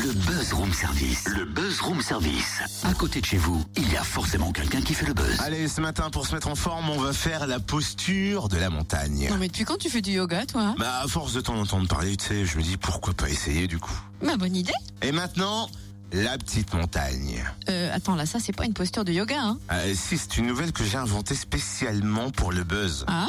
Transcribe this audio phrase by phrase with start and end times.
[0.00, 1.24] Le Buzz Room Service.
[1.28, 2.60] Le Buzz Room Service.
[2.84, 5.40] À côté de chez vous, il y a forcément quelqu'un qui fait le buzz.
[5.40, 8.70] Allez, ce matin, pour se mettre en forme, on va faire la posture de la
[8.70, 9.26] montagne.
[9.28, 11.88] Non mais depuis quand tu fais du yoga toi Bah, à force de t'en entendre
[11.88, 13.98] parler, tu sais, je me dis pourquoi pas essayer du coup.
[14.22, 14.72] Bah bonne idée.
[15.02, 15.68] Et maintenant,
[16.12, 17.44] la petite montagne.
[17.68, 20.46] Euh, attends là ça c'est pas une posture de yoga hein Euh, si, c'est une
[20.46, 23.04] nouvelle que j'ai inventée spécialement pour le buzz.
[23.08, 23.26] Ah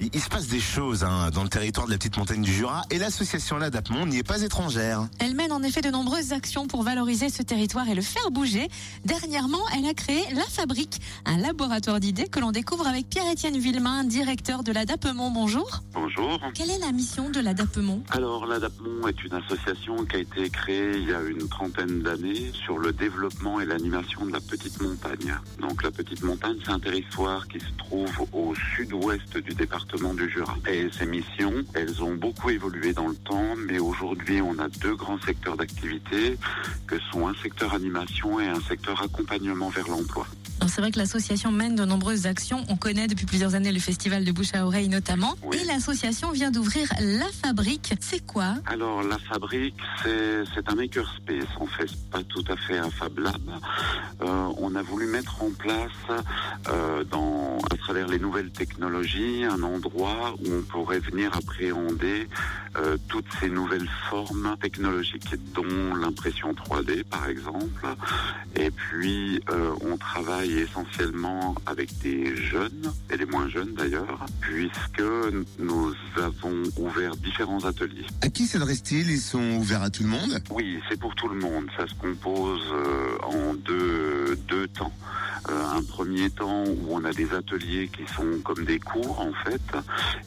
[0.00, 2.52] Il, il se passe des choses hein, dans le territoire de la petite montagne du
[2.52, 5.08] Jura et l'association L'Adapmont n'y est pas étrangère.
[5.18, 8.68] Elle mène en effet de nombreuses actions pour valoriser ce territoire et le faire bouger.
[9.04, 14.04] Dernièrement, elle a créé La Fabrique, un laboratoire d'idées que l'on découvre avec Pierre-Étienne Villemain,
[14.04, 15.30] directeur de l'Adapement.
[15.30, 15.68] Bonjour.
[15.94, 16.40] Bonjour.
[16.54, 20.98] Quelle est la mission de l'Adapement Alors, l'Adapmont est une association qui a été créée
[20.98, 25.34] il y a une trentaine d'années sur le développement et l'animation de la petite montagne.
[25.60, 30.30] Donc, la petite montagne, c'est un territoire qui se trouve au sud-ouest du département du
[30.30, 30.56] Jura.
[30.68, 34.94] Et ces missions, elles ont beaucoup évolué dans le temps, mais aujourd'hui, on a deux
[34.94, 36.38] grands secteurs d'activité
[36.86, 40.26] que sont un secteur animation et un secteur accompagnement vers l'emploi.
[40.66, 42.64] C'est vrai que l'association mène de nombreuses actions.
[42.68, 45.36] On connaît depuis plusieurs années le festival de bouche à oreille notamment.
[45.44, 45.56] Oui.
[45.60, 47.94] Et l'association vient d'ouvrir La Fabrique.
[48.00, 48.54] C'est quoi?
[48.66, 53.18] Alors la fabrique, c'est un makerspace en fait, c'est pas tout à fait un Fab
[53.18, 53.40] Lab.
[54.20, 56.22] Euh, on a voulu mettre en place,
[56.68, 57.57] euh, dans,
[57.88, 62.28] travers les nouvelles technologies, un endroit où on pourrait venir appréhender
[62.76, 67.86] euh, toutes ces nouvelles formes technologiques, dont l'impression 3D par exemple.
[68.56, 75.08] Et puis euh, on travaille essentiellement avec des jeunes et des moins jeunes d'ailleurs, puisque
[75.58, 78.04] nous avons ouvert différents ateliers.
[78.20, 80.42] À qui s'adresse-t-il Ils sont ouverts à tout le monde?
[80.50, 81.64] Oui, c'est pour tout le monde.
[81.78, 84.92] Ça se compose euh, en deux, deux temps.
[85.50, 89.32] Euh, un premier temps où on a des ateliers qui sont comme des cours en
[89.44, 89.60] fait,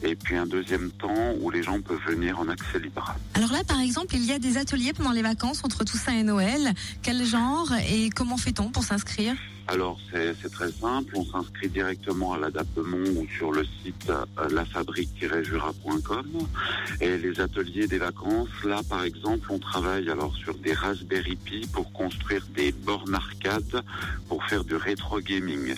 [0.02, 3.14] et puis un deuxième temps où les gens peuvent venir en accès libre.
[3.34, 6.22] Alors là, par exemple, il y a des ateliers pendant les vacances entre Toussaint et
[6.24, 6.72] Noël.
[7.02, 9.34] Quel genre et comment fait-on pour s'inscrire?
[9.68, 16.26] Alors c'est très simple, on s'inscrit directement à l'Adaptement ou sur le site euh, lafabrique-jura.com
[17.00, 21.68] et les ateliers des vacances, là par exemple on travaille alors sur des Raspberry Pi
[21.72, 23.82] pour construire des bornes arcades
[24.28, 25.74] pour faire du rétro gaming.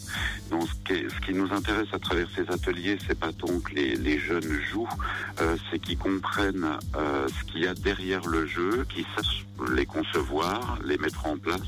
[0.50, 4.60] Donc ce qui, nous intéresse à travers ces ateliers, c'est pas tant que les, jeunes
[4.70, 4.88] jouent,
[5.40, 9.44] euh, c'est qu'ils comprennent euh, ce qu'il y a derrière le jeu, qu'ils sachent
[9.74, 11.60] les concevoir, les mettre en place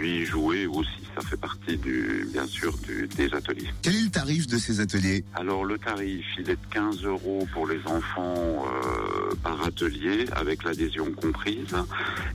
[0.00, 0.88] puis jouer aussi.
[1.14, 3.68] Ça fait partie du, bien sûr, du, des ateliers.
[3.82, 5.24] Quel est le tarif de ces ateliers?
[5.34, 10.64] Alors le tarif, il est de 15 euros pour les enfants euh, par atelier, avec
[10.64, 11.76] l'adhésion comprise,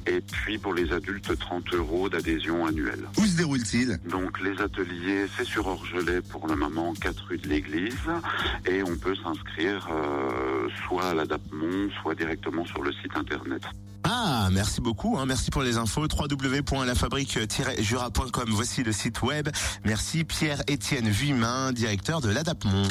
[0.06, 3.06] et puis pour les adultes, 30 euros d'adhésion annuelle.
[3.18, 3.98] Où se déroule-t-il?
[4.08, 7.96] Donc les ateliers, c'est sur Orgelet pour le moment, 4 rue de l'église,
[8.68, 13.64] et on peut s'inscrire euh, soit à l'Adapmont, soit directement sur le site internet.
[14.08, 15.18] Ah, merci beaucoup.
[15.18, 16.06] hein, merci pour les infos.
[16.08, 18.50] www.lafabrique-jura.com.
[18.50, 19.50] Voici le site web.
[19.84, 22.88] Merci Pierre-Étienne Vuimin, directeur de l'Adapmont.